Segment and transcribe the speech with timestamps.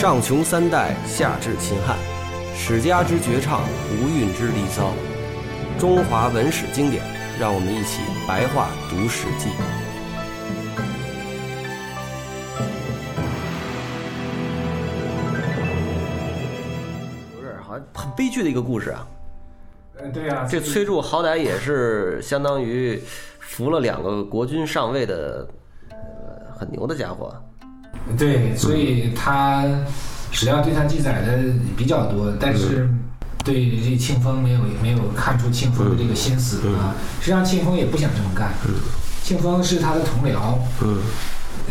[0.00, 1.94] 上穷三代，下至秦汉，
[2.54, 3.60] 史家之绝唱，
[3.90, 4.94] 无韵之离骚，
[5.78, 7.04] 中华文史经典，
[7.38, 9.50] 让我们一起白话读《史记》。
[17.34, 19.06] 不是，好像很悲剧的一个故事啊。
[19.98, 22.98] 嗯，对啊，这崔杼好歹也是相当于
[23.38, 25.46] 扶了两个国君上位的，
[25.90, 25.96] 呃，
[26.58, 27.30] 很牛的家伙。
[28.18, 29.64] 对，所以他
[30.32, 31.38] 史料对他记载的
[31.76, 32.88] 比较多，但是
[33.44, 36.94] 对这庆丰没有没有看出庆丰的这个心思啊。
[37.20, 38.52] 实际上庆丰也不想这么干，
[39.22, 40.98] 庆丰是他的同僚，嗯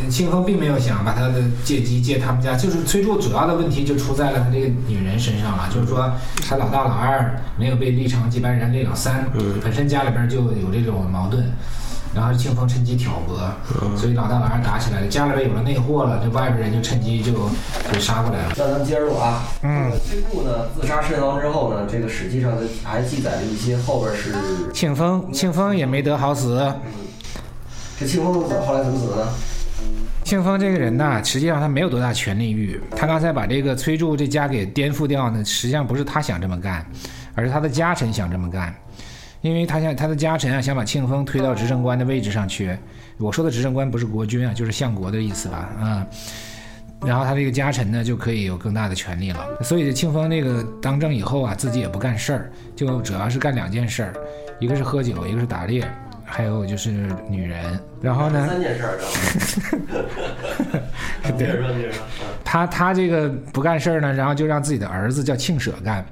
[0.01, 6.11] 呃庆丰并没有想把他的借机借他们家，就是崔杼主要的问题就出在了他这个女人身上了，就是说
[6.48, 9.25] 他老大老二没有被立成接班人，这老三
[9.61, 11.43] 本身家里边就有这种矛盾。
[12.13, 13.38] 然后庆丰趁机挑拨，
[13.95, 18.54] 所以老大老二打起来了，家里边有了内货了，这外边人就趁机就就杀过来了。
[18.57, 19.43] 那咱们接着录啊。
[19.62, 24.34] 嗯，崔杼呢自杀身亡之后呢，这个史记上呢还记载了一些后边是
[24.74, 26.74] 庆丰，庆丰也没得好死。
[27.99, 29.27] 这庆丰怎后来怎么死的呢？
[30.23, 32.79] 庆丰这个人呐，实际上他没有多大权力欲。
[32.96, 36.85] 他刚才把这个崔杼这家给颠覆掉呢，实际上不是他想这么干，
[37.35, 38.73] 而是他的家臣想这么干。
[39.41, 42.77] 因为他想他的家臣啊，想把庆丰推到执政官的位置上去。
[43.18, 45.70] 我说的执政官不是国君啊，就是相国的意思吧？
[45.79, 46.07] 啊、
[47.05, 49.45] 然后他这个家臣呢，就可以有更大的权利了。
[49.63, 54.13] 所以庆丰这个当政以后啊，自己也不干事儿，就主要是干两件事儿，
[54.60, 55.85] 一个是喝酒，一个是打猎，
[56.26, 57.79] 还有就是女人。
[58.01, 59.10] 然后呢，三件事儿，知道
[61.32, 61.37] 吗？
[61.37, 62.04] 接着说，接着说。
[62.43, 66.06] 他他这个不干事儿呢，然后就让自己的儿子叫庆舍干，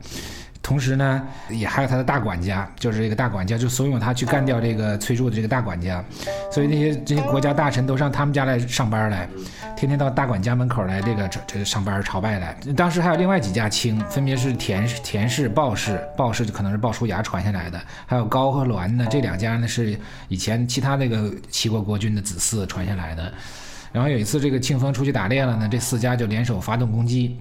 [0.68, 6.04] 同时呢，也还有他的大管家，就是这个大管家就怂恿他去干掉这个崔杼的这个大管家，
[6.52, 9.30] 所以那些这些国家大臣都上他们家来上班来，
[9.78, 12.54] 天天到大管家门口来这个这这个上班朝拜来。
[12.76, 23.32] 当时还有另外几家卿，分别是田氏、田氏、鲍氏，鲍氏就可能是鲍叔牙传下来的，还有高和栾呢，这两家呢是以前其他那个齐国国君的子嗣传下来的。
[23.94, 27.40] 然后有一次，这个庆丰出去打猎了呢，这四家就联手发动攻击，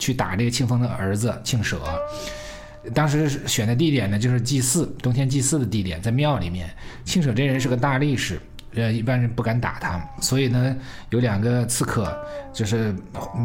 [0.00, 1.80] 去打这个庆丰的儿子庆舍。
[2.94, 6.68] 当时选的地点呢，就是祭祀，冬天祭祀的地点，在庙里面。
[7.04, 8.40] 庆舍这人是个大力士，
[8.74, 10.76] 呃，一般人不敢打他，所以呢，
[11.10, 12.16] 有两个刺客，
[12.52, 12.94] 就是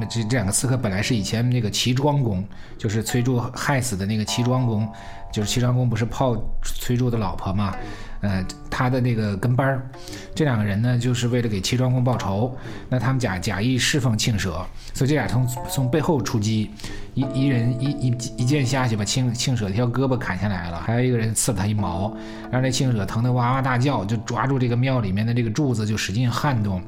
[0.10, 2.44] 这这两个刺客本来是以前那个齐庄公，
[2.78, 4.88] 就是崔杼害死的那个齐庄公，
[5.32, 7.76] 就是齐庄公不是泡崔杼的老婆嘛，
[8.22, 9.90] 呃，他的那个跟班儿，
[10.36, 12.56] 这两个人呢，就是为了给齐庄公报仇，
[12.88, 16.70] 那他们假假意侍奉庆舍，所以这俩从从背后出击，
[17.16, 22.16] 一一人一一一剑下去把庆庆舍一条胳膊砍下来了，还有一个人刺了他一毛，
[22.52, 26.82] 让这庆舍疼得哇哇大叫，就抓住这个庙里面的这个柱子就使劲撼动，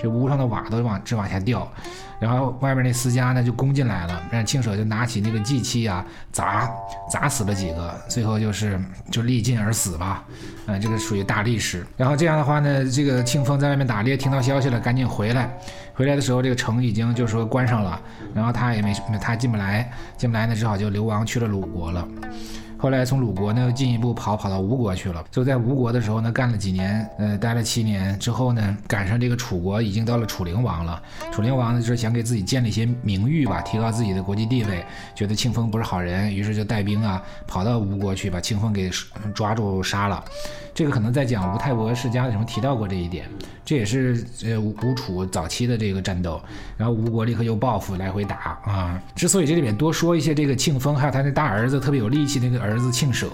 [0.00, 1.70] 这屋上的瓦都往直往下掉。
[2.20, 6.70] 然后外面那私家呢就攻进来了，让庆舍就拿起那个祭器啊砸
[7.10, 8.78] 砸死了几个，最后就是
[9.10, 10.22] 就力尽而死吧，
[10.66, 11.84] 呃，这个属于大力士。
[11.96, 15.50] 然后这样的话呢，这个庆丰在外面打猎，听到消息了，赶紧回来。
[15.94, 18.00] 回来的时候，这个城已经就是说关上了，
[18.34, 22.06] 然后他也没他进不来，进不来呢，只好就流亡去了鲁国了。
[22.80, 31.02] 后来从鲁国呢又进一步跑跑到吴国去了，就在吴国的时候呢干了几年，呃，待了七年之后呢，赶上这个楚国已经到了楚灵王了。
[31.30, 34.82] 楚灵王呢就是想给自己建立一些名誉吧，提高自己的国际地位，
[35.14, 38.90] 觉得庆丰不是好人，于是就带兵啊跑到吴国去把庆丰给
[39.34, 40.24] 抓住杀了。
[40.72, 43.26] 这个可能在讲吴太伯世家的时候提到过这一点，
[43.64, 46.40] 这也是呃吴吴楚早期的这个战斗，
[46.76, 49.00] 然后吴国立刻又报复来回打啊。
[49.14, 53.28] 之所以这里面多说一些这个庆丰，还有他那大儿子特别有力气那个儿子庆舍，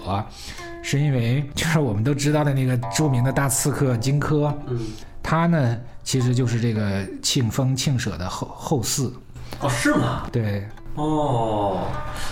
[0.81, 4.79] 是因为就是我们都知道的那个著名的大刺客荆轲，嗯，
[5.21, 9.11] 他呢其实就是这个庆丰庆舍的后后嗣，
[9.59, 10.27] 哦，是吗？
[10.31, 11.81] 对，哦，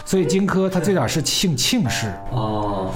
[0.06, 2.92] 所以荆轲他最早是庆庆氏，哦，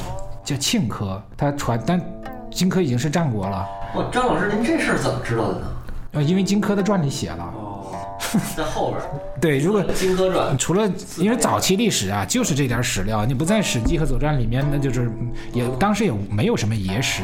[0.50, 2.02] 叫庆科，他传但
[2.50, 3.68] 荆轲已经是战国了。
[3.94, 5.68] 哇，张老师，您这事儿怎么知道的呢？
[6.14, 7.54] 呃，因为荆轲的传里写了。
[7.56, 7.94] 哦，
[8.58, 9.06] 在后边儿，
[9.40, 10.90] 对，如果《荆轲传》除了
[11.20, 15.12] 因为早期历史啊，就是这点史料，你不在《史记》和《左传》里面，那就是
[15.54, 17.22] 也当时也没有什么野史，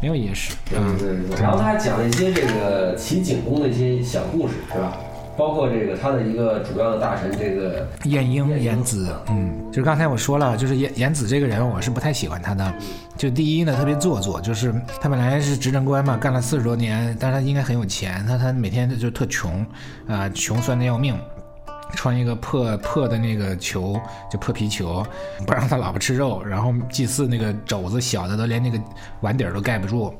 [0.00, 0.54] 没有野史。
[0.74, 1.42] 嗯，对对对。
[1.42, 4.96] 然后他还讲了一些这个齐景公的一些小故事，是吧？
[5.36, 12.74] 包括这个他的一个主要的大臣，这个晏婴、颜子，嗯，就是刚才我说了，就是颜颜子这个人，我是不太喜欢他的。
[13.16, 19.64] 就第一呢，特别做作，就是他本来是执政官嘛，干了四十多年，但是他应该很有钱，他他每天就特穷，
[20.06, 21.18] 啊、穷酸的要命。
[21.94, 24.00] 穿一个破破的那个球，
[24.30, 25.04] 就破皮球，
[25.46, 28.80] 不让他老婆吃肉，然后祭祀那个肘子小的都连那个
[29.20, 30.14] 碗底儿都盖不住。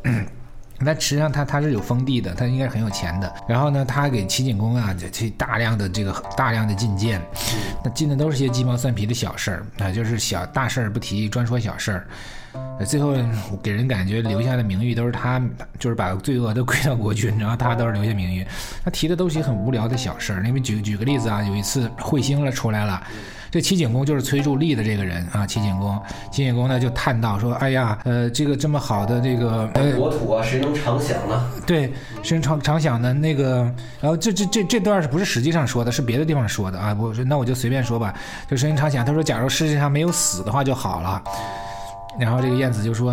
[0.85, 3.33] 但实际上他他是有封地的，他应该是很有钱的。
[3.49, 7.21] 然后呢，他给齐景公啊，去大量的这个大量的进谏，
[7.85, 12.07] 那进的都是些鸡毛蒜皮的小事儿啊，就是小大事儿不提，专说小事儿。
[12.87, 13.15] 最后
[13.63, 15.41] 给人感觉留下的名誉都是他，
[15.79, 18.47] 就是把罪恶都归到国君，然后他都是留下名誉。
[18.85, 20.47] 他提的都是些很无聊的小事儿。
[20.47, 23.03] 因为举举个例子啊，有一次彗星了出来了，
[23.53, 25.47] 这齐景公就是崔杼立的这个人啊。
[25.47, 26.01] 齐景公，
[26.31, 31.45] 齐景公呢就叹道说：“哎呀，呃，这个这么好的这个国土啊，谁能常想呢？
[31.67, 33.13] 对，谁能常常想呢？
[33.13, 33.71] 那个，
[34.01, 36.97] 然后这这这这段是不是实际上说的，是别的地方说的啊？
[36.99, 38.15] 我说那我就随便说吧，
[38.49, 39.05] 就谁能常想？
[39.05, 41.23] 他说，假如世界上没有死的话就好了。”
[42.21, 43.13] 然后这个晏子就说：“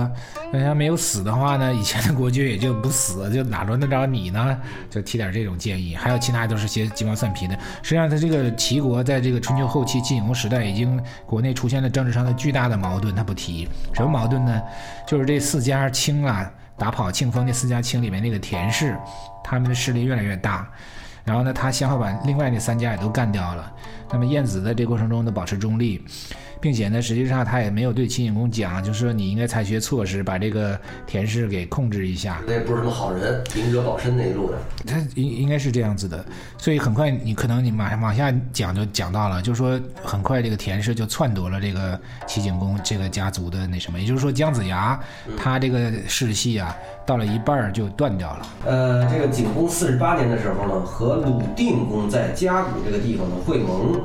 [0.51, 4.57] 人家没有死的话呢，以前的国君也就不死，就哪轮得着你呢？
[4.89, 5.95] 就提点这种建议。
[5.95, 7.57] 还有其他都是些鸡毛蒜皮的。
[7.81, 14.61] 实际上，他这个齐国在这个春秋后期晋景公时代，已经国内出现了政治上的巨大的矛盾，他不提什么矛盾呢？
[15.07, 18.97] 就是这四家卿啊，打跑庆丰那四家卿里面那个田氏，
[19.41, 20.69] 他们的势力越来越大。
[21.23, 23.71] 然后呢，他先后把另外那三家也都干掉了。
[24.11, 26.03] 那么晏子在这过程中呢，保持中立。”
[26.61, 32.41] 并且呢，实际上他也没有对齐景公讲，就是说你应该采取措施把这个田氏给控制一下。
[32.45, 34.57] 那也不是什么好人，明哲保身那一路的。
[34.85, 36.23] 他应应该是这样子的，
[36.57, 44.99] 所以很快你可能你马上往下讲就讲到了，就是说很快这个田氏就篡夺了这个齐景公这个家族的那什么，也就是说姜子牙
[45.37, 48.47] 他这个世系啊，到了一半就断掉了。
[48.65, 54.01] 呃，这个景公四十八年的时候呢，和鲁定公在嘉谷这个地方呢会盟。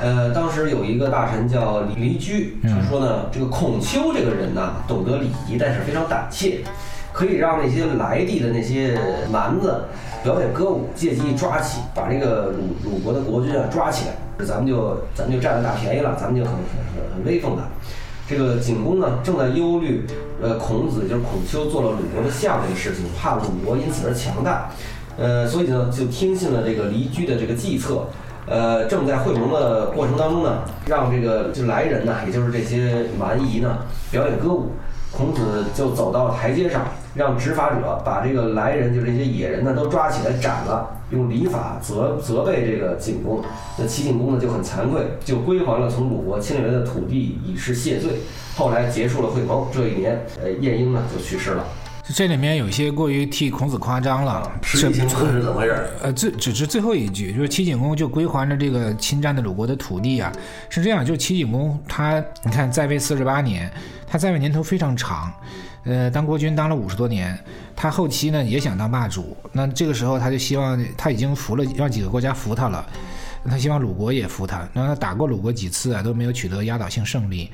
[0.00, 6.62] 呃，当时有一个大臣叫离居，就说呢，这个孔丘这个人呢，懂得礼仪，但是非常胆怯，
[7.12, 8.98] 可以让那些来地的那些
[9.30, 9.84] 蛮子
[10.22, 17.62] 表演歌舞，借机抓起，把这个鲁鲁国的国君啊抓起来，咱们就咱们就占了大便宜了，咱们就很很很威风的。
[18.28, 20.04] 这个景公呢，正在忧虑，
[20.42, 24.70] 呃，孔子就是孔丘做了鲁国的相这个事情，怕鲁国因此而强大，
[25.16, 28.06] 呃，所以呢，就听信了这个离居的这个计策。
[28.46, 33.78] 呃，正在会盟的过程当中呢，让这个就来人呢，也就是这些蛮夷呢，
[34.10, 34.72] 表演歌舞。
[35.16, 36.82] 孔子就走到台阶上，
[37.14, 43.40] 让执法者把这个来人，就这些野人呢，都抓起来斩了，用礼法责责备这个景公。
[43.78, 48.10] 那齐景公呢就很惭愧，就归还了从鲁国侵略来的土地，以示谢罪。
[48.56, 51.64] 后来结束了会盟，这一年，呃，晏婴呢就去世了。
[52.12, 55.88] 这里面有些过于替孔子夸张了，是是怎么回事？
[56.02, 60.30] 呃，最只是最后一句，就是齐景公就归还了这个侵占的鲁国的土地啊，
[60.68, 63.72] 是这样，就是齐景公他，你看在位四十八年，
[64.06, 65.32] 他在位年头非常长，
[65.84, 67.38] 呃，当国君当了五十多年，
[67.74, 72.86] 他后期呢也想当霸主，那这个时候他就希望他已经服了，让几个国家服他了，
[73.48, 77.50] 他希望鲁国也服他，那他打过鲁国几次啊，都没有取得压倒性胜利。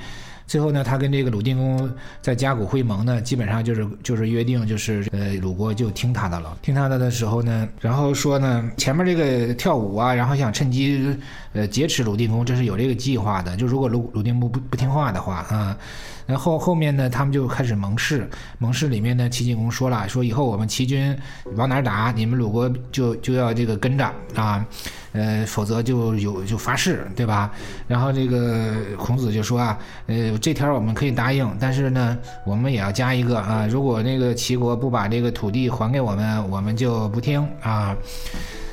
[0.50, 1.88] 最后呢，他跟这个鲁定公
[2.20, 6.58] 在甲骨会盟呢，基本上就是就是约定，就是呃鲁国就听他的了。
[6.61, 11.17] 听他的的时候呢，然后说呢，前面这个跳舞啊，然后想趁机
[11.52, 13.56] 呃劫持鲁定公，这是有这个计划的。
[13.56, 15.79] 就如果鲁鲁定公不不听话的话啊，
[16.26, 18.29] 然后后面呢，他们就开始盟誓。
[18.58, 21.17] 盟誓里面呢，齐景公说了，说以后我们齐军
[21.55, 24.67] 往哪打，你们鲁国就就要这个跟着啊。
[25.12, 27.50] 呃，否则就有就发誓，对吧？
[27.88, 37.96] 然后这个孔子就说啊，呃，这条我们可以答应，但是呢，我们也要加一个啊，如果那个齐国不把这个土地还给我们，我们就不听啊。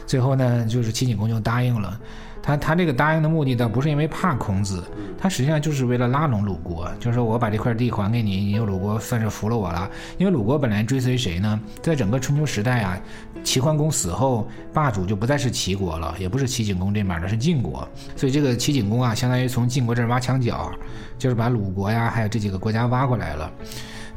[0.05, 1.99] 最后呢，就是齐景公就答应了。
[2.47, 4.81] 他他这个答应的目的倒不是因为怕孔子，
[5.18, 9.92] 他实际上就是为了拉拢鲁国，就是说我把这块地还给你，你鲁国算是服了我了。
[10.18, 11.59] 因为鲁国本来追随谁呢？
[11.81, 12.97] 在整个春秋时代啊，
[13.44, 17.85] 齐桓公死后，霸主就不再是齐国了，也不是齐景公这边的，是晋国。
[18.16, 20.71] 所以这个齐景公啊，相当于从晋国这儿挖墙脚，
[21.19, 23.51] 就是把鲁国呀，还有这几个国家挖过来了，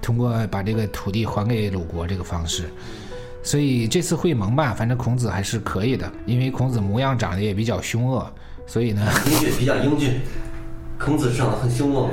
[0.01, 2.71] 通过把这个土地还给鲁国这个方式。
[3.43, 8.31] 所以这次会盟吧，反正孔子还是可以的，因为孔子模样长得也比较凶恶，
[8.67, 10.21] 所以呢，英俊比较英俊。
[10.99, 12.13] 孔子长得很凶恶吗？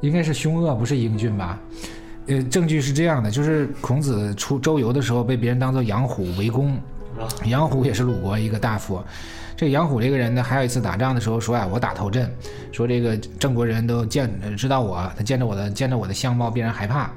[0.00, 1.58] 应该是凶恶，不是英俊吧？
[2.28, 6.78] 呃，证据是这样的，就是孔子出周游的时候被别人当做杨虎围攻，
[7.46, 9.02] 杨虎也是鲁国一个大夫。
[9.56, 12.32] 这杨虎这个人呢，还有一次打仗的时候说啊，我打头阵，
[12.70, 17.10] 说这个郑国人都见知道我，他见着我的见着我的相貌必然害怕。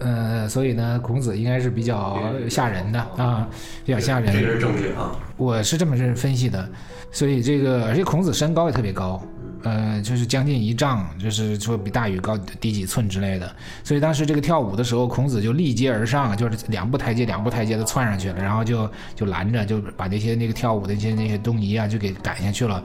[0.00, 3.48] 呃，所以呢，孔子应该是比较吓人的啊，
[3.84, 4.32] 比较吓人。
[4.32, 6.68] 这是证据啊，我是这么认分析的。
[7.10, 9.20] 所以这个，而且孔子身高也特别高，
[9.62, 13.50] 呃，就是将近一丈，就是说比大禹高低几寸之类的。
[13.82, 22.82] 所以当时这个跳舞的时候，孔子就立阶而上，就是两步台阶两步台阶的窜上去了，然后就就拦着，就把那些那个跳舞的一些那些东夷啊就给赶下去了，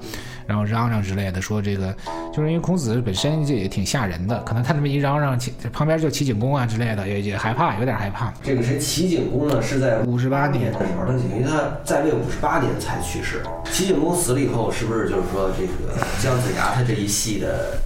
[0.48, 1.96] 然后嚷嚷之类的，说这个
[2.34, 5.39] 就是因为孔子本身就也挺吓人的，可能他这么一嚷嚷，
[5.72, 8.34] 旁边就齐景公啊之类的也也害怕，有点害怕。
[8.44, 9.62] 这个谁齐景公呢？
[9.62, 13.42] 是在五十八年的时候，他等于他在位五十八年才去世。
[13.72, 17.77] 齐景公死了以后，是不是就是说这个姜子牙他这一系的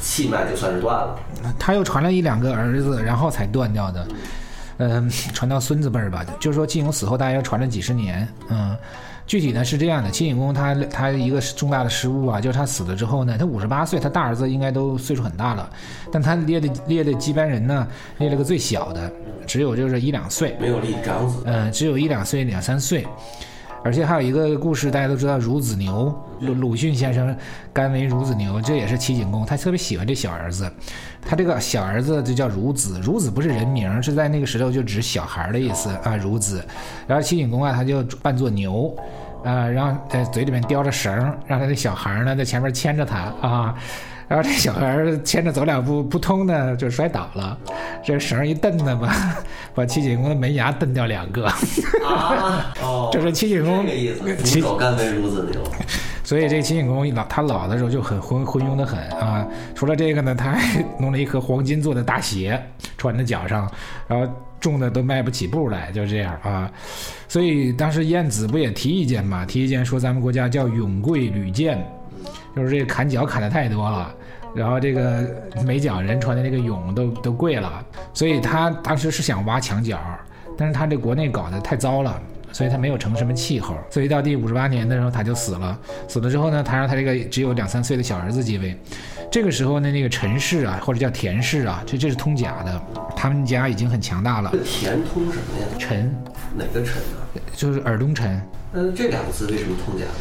[0.00, 1.18] 气脉就算是断了？
[1.58, 4.06] 他又传了一两个儿子，然后才断掉的。
[4.78, 8.26] 嗯，传到孙子辈儿吧，就是说晋永死后大约传了几十年。
[8.48, 8.76] 嗯，
[9.24, 15.70] 具体呢是这样的，晋景公他他一个重大的失误啊，就是他死了之后呢，他五十八岁，他大儿子应该都岁数很大了，
[16.10, 17.86] 但他列的列的接班人呢，
[18.18, 19.08] 列了个最小的，
[19.46, 21.42] 只有就是一两岁，没有立长子。
[21.44, 23.06] 嗯，只有一两岁两三岁。
[23.84, 27.36] 而且还有一个故事，大家都知道孺子牛，鲁鲁迅先生
[27.70, 30.72] 甘为孺子牛，这也是齐景公，他特别喜欢这小儿子，
[31.20, 36.64] 他这个小儿子就叫孺子，孺子不是人名，是在那个时候就指小孩的意思啊，孺子。
[37.06, 38.96] 然后齐景公啊，他就扮作牛，
[39.44, 41.14] 啊，然后在嘴里面叼着绳，
[41.46, 43.74] 让他的小孩呢在前面牵着他啊。
[44.26, 47.56] 然后这小孩牵着走两步 不通呢，就摔倒了。
[48.02, 49.14] 这绳一蹬呢，把
[49.74, 51.46] 把齐景公的门牙蹬掉两个。
[52.06, 54.36] 啊，哦，这是齐景公这个意思。
[54.42, 55.60] 齐手干为孺子牛。
[56.22, 59.46] 所以这齐景公老他老的时候就很昏昏庸的很啊。
[59.74, 62.58] 除了这个呢，他还弄了一颗黄金做的大鞋
[62.96, 63.70] 穿在脚上，
[64.08, 64.26] 然后
[64.58, 66.70] 重的都迈不起步来，就这样啊。
[67.28, 69.44] 所以当时晏子不也提意见嘛？
[69.44, 71.78] 提意见说咱们国家叫永贵屡贱。
[72.54, 74.14] 就是这个砍脚砍的太多了，
[74.54, 75.28] 然后这个
[75.64, 79.98] 美脚人穿的那个俑都都贵了，所以他当时是想挖墙角，
[80.56, 82.20] 但是他这国内搞得太糟了，
[82.52, 85.78] 所以他没有成什么气候，所以到第五十八年的时候他就死了。
[86.06, 88.78] 死了之后呢，他让他这个只有两三岁的小儿子继位。
[89.30, 92.80] 这个时候呢，那个陈氏啊，或者叫田氏啊，这这是通假的，
[93.16, 94.52] 他们家已经很强大了。
[94.64, 95.66] 田通什么呀？
[95.76, 96.14] 陈，
[96.56, 97.26] 哪个陈啊？
[97.52, 98.40] 就是耳东陈。
[98.74, 100.12] 嗯，这两个字为什么通假呢？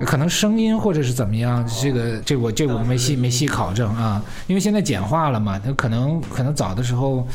[0.00, 7.26] 可能声音或者是怎么样，这个这我这我没细没细考证啊，因为现在简化了嘛，他可能可能早的时候，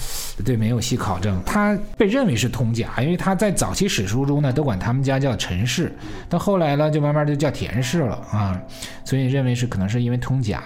[0.46, 5.92] 对没有细考证，他被认为是通假，因为他在早期史书中呢都管他们家叫陈氏，
[6.28, 8.62] 到后来呢就慢慢就叫田氏了啊，
[9.04, 10.64] 所以认为是可能是因为通假，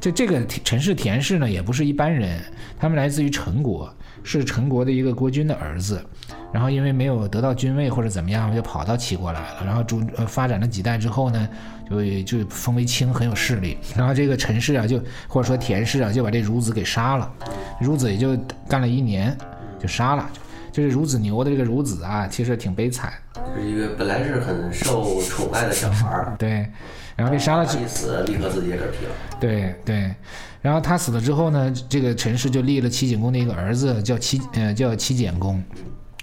[0.00, 2.40] 这这个陈氏田氏呢也不是一般人，
[2.78, 3.92] 他们来自于陈国，
[4.24, 6.04] 是陈国的一个国君的儿子。
[6.56, 9.62] 然后因为没有得到君位或者怎么样，就跑到齐国来了。
[9.62, 11.46] 然后主呃发展了几代之后呢，
[11.86, 13.76] 就就封为卿，很有势力。
[13.94, 14.98] 然后这个陈氏啊，就
[15.28, 17.30] 或者说田氏啊，就把这孺子给杀了。
[17.82, 18.34] 孺子也就
[18.66, 19.36] 干了一年，
[19.78, 20.26] 就杀了。
[20.72, 23.12] 就是孺子牛的这个孺子啊，其实挺悲惨。
[23.54, 26.36] 是一个本来是很受宠爱的小孩儿。
[26.40, 26.66] 对，
[27.16, 27.64] 然后被杀了。
[27.66, 29.12] 一死，立刻自己也嗝屁了。
[29.38, 30.14] 对对，
[30.62, 35.62] 然后他死了之后呢，这个陈氏就立了齐景公的一个儿子，叫齐呃叫齐简公。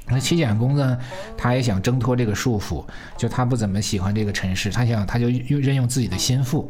[0.07, 0.97] 那齐简公呢，
[1.37, 2.83] 他也想挣脱这个束缚，
[3.17, 6.69] 就他不怎么喜欢这个陈氏，他想他就用任用自己的心腹，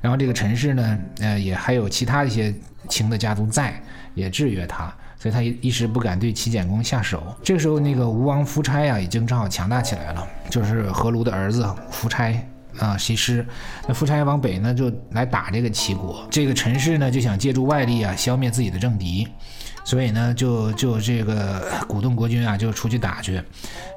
[0.00, 2.54] 然后这个陈氏呢，呃，也还有其他一些
[2.88, 3.82] 卿的家族在，
[4.14, 7.34] 也制约他，所以他一一时不敢对齐简公下手。
[7.42, 12.32] 这时候，那个吴王夫差呀，已经正好强大起来了，就是何卢的儿子夫差
[12.78, 13.44] 啊，西施。
[13.88, 19.26] 那夫差往北呢，就来打这个齐国，这个陈氏呢，就想借助外力啊，消灭自己的政敌。
[19.90, 23.42] 所以呢，就就这个鼓动国君啊，就出去打去。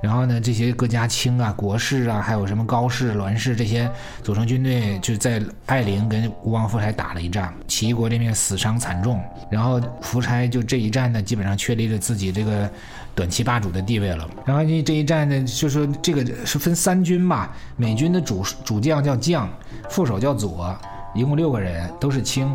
[0.01, 3.87] 然后呢，这些各家卿啊、国士啊，还有什么高士、栾氏这些
[4.23, 7.53] 组成军队，就在艾陵跟吴王夫差打了一仗。
[7.67, 9.21] 齐国这边死伤惨重。
[9.51, 12.67] 然后夫差就这一战呢，基本上确立了自己这个
[13.13, 14.27] 短期霸主的地位了。
[14.47, 19.47] 然后这一战呢，就说这个是分三军吧，每军的主主将叫将，
[19.91, 20.75] 副手叫佐，
[21.13, 22.51] 一共六个人都是卿。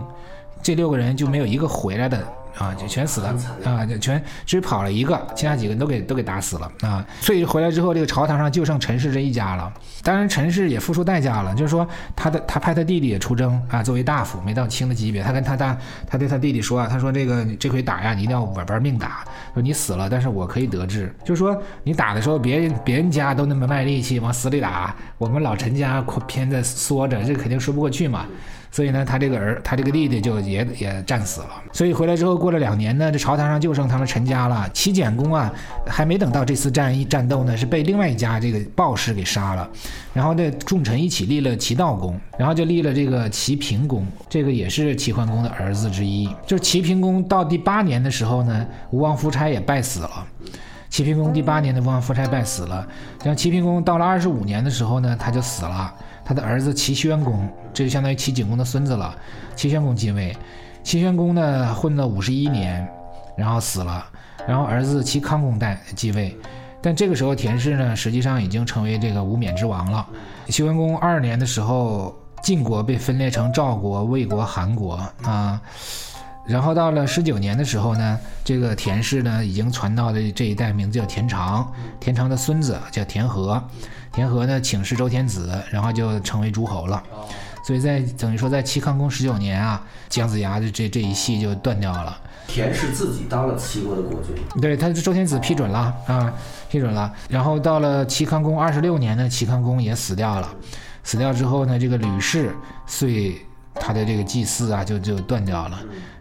[0.61, 2.21] 这六个人就没有一个回来的。
[2.58, 3.34] 啊，就全死了
[3.64, 3.86] 啊！
[3.86, 7.04] 就全只跑了一个，其他几个人都给都给打死了啊！
[7.20, 9.72] 所以回来之后，这个朝堂上就剩陈氏这一家了。
[10.02, 11.86] 当然，陈氏也付出代价了，就是说
[12.16, 15.22] 他的他派他弟弟也出征啊，作为大夫，没到卿的级别。
[15.22, 19.24] 他跟他大，他对他弟弟说啊，他说这个这回打呀，你一定要玩玩命打。
[19.54, 21.14] 说你死了，但是我可以得志。
[21.24, 28.26] 就是说你打的时候，别人别人家都那么卖力气往死里打，我们老陈家偏在缩着，这肯定说不过去嘛。
[28.70, 31.48] 所以呢，他这个儿，他这个弟弟就也也战死了。
[31.72, 34.68] 所以回来之后，过了两年呢，这朝堂上就剩他们陈家了。
[34.72, 35.52] 齐简公啊，
[35.87, 39.68] 还没等到这次战役战斗呢，是被另外一家这个鲍氏给杀了。
[40.12, 46.28] 然后这众臣一起立了齐悼公，然后就立了这个齐平公，这个也是齐桓公的儿子之一。
[46.46, 50.26] 就是齐平公到第八年的时候呢，吴王夫差也败死了。
[50.90, 52.87] 齐平公第八年的吴，王夫差败死了。
[53.22, 55.94] 像齐平公到了二十五年的时候呢，他就死了。
[56.28, 59.16] 他的儿子齐宣公，这就相当于齐景公的孙子了。
[59.56, 60.37] 齐宣公继位，
[60.82, 62.87] 齐宣公呢混了五十一年，
[63.35, 64.06] 然后死了。
[64.47, 66.37] 然后儿子齐康公代继位，
[66.82, 70.06] 但这个时候田氏呢，实际上已经成为这个无冕之王了。
[70.49, 75.58] 齐桓公二年的时候，晋国被分裂成赵国、魏国、韩国啊。
[76.48, 83.62] 然后到了十九年的时候呢，这个田氏呢已经传到了这一代名字叫田常，田常的孙子叫田和，
[84.12, 87.02] 田和呢请示周天子，然后就成为诸侯了。
[87.62, 92.18] 所以在等于说在齐康公十九年啊，姜子牙的这这一系就断掉了。
[92.46, 96.32] 田氏自己当了齐国的国君，对，他是周天子批准了啊，
[96.70, 97.12] 批准了。
[97.28, 100.48] 然后到了齐康公二十六年呢，齐康公也死掉了。
[101.04, 103.38] 死掉之后呢，这个吕氏遂
[103.74, 105.78] 他的这个祭祀啊，就就断掉了。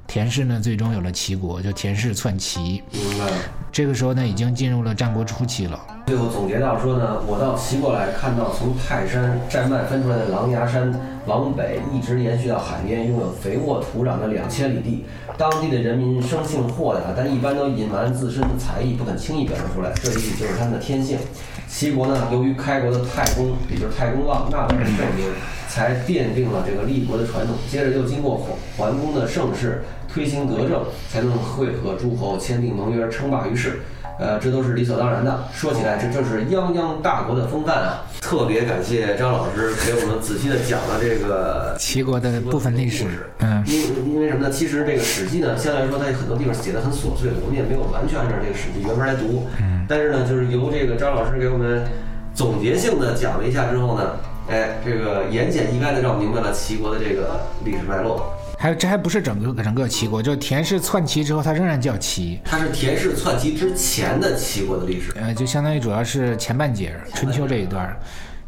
[0.07, 2.81] 田氏呢，最终有了齐国，就田氏篡齐。
[2.91, 3.31] 明白了。
[3.73, 5.77] 这个时候呢，已经进入了战国初期了。
[6.07, 15.03] 最后总结到说呢，我到齐国来看到从泰山山脉分出来的狼牙山往北一直延续到海边，拥有肥沃土壤的两千里地。
[15.37, 19.91] 当地的人民生性豁达，但一般都隐瞒自身的才艺，不肯轻易表现出来。
[20.01, 21.19] 这也许就是他们的天性。
[21.67, 25.27] 齐国呢，由于开国的太公，也就是太公望那等人证明，
[25.67, 27.57] 才奠定了这个立国的传统。
[27.69, 29.83] 接着又经过桓桓公的盛世。
[30.17, 33.81] 推行德政，才能会和诸侯，签订盟约，称霸于世。
[34.19, 35.43] 呃，这都是理所当然的。
[35.53, 38.01] 说起来，这正是泱泱大国的风范啊！
[38.19, 43.05] 特别感谢张老师给我们仔细的讲了这个 齐国的部分历史。
[43.41, 44.49] 嗯，因因为什么呢？
[44.49, 49.45] 其实这个《史记》呢，相对来说，它有很多地方写的很琐碎，我们也没有完全按照这个《史记》原文来读。
[49.61, 49.85] 嗯。
[49.87, 51.85] 但是呢，就是由这个张老师给我们
[52.33, 54.17] 总结性的讲了一下之后呢，
[54.49, 58.33] 哎，这个言简意赅的让我明白了齐国的这个历史脉络。
[58.57, 62.39] 还有，这还不是整个整个齐国，就是田氏篡齐之后，它仍然叫齐。
[62.43, 67.95] 它是田氏篡齐之前的齐国的历史，呃，就相当于主要是前半截春秋这一段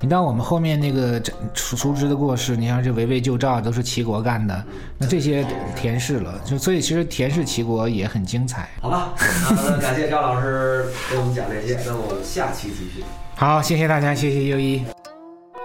[0.01, 1.22] 你到我们后面那个
[1.54, 4.63] 熟熟知的过事，你像这围魏救赵都是齐国干的，
[4.98, 8.70] 那这些田氏了，就所以其实田氏齐国也很精彩。
[8.82, 9.13] 好吧，
[9.68, 13.04] 那感谢张老师给我们讲这些，那我们下期继续。
[13.36, 14.82] 好，谢谢大家，谢谢优一。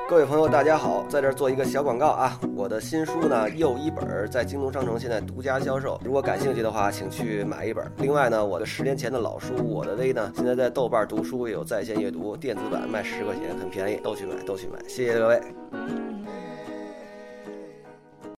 [0.07, 2.39] 各位朋友，大家好，在这儿做一个小广告啊！
[2.55, 7.91] 我的新书呢，又一本在京东商城现在独家销售，如果感兴趣的话，请去买一本。
[7.97, 15.41] 另外呢，我的十年前的老书《我的微》呢，现在在豆瓣读书也有在线阅读，电子版卖十块钱，很便宜，都去买，都去买，谢谢各位。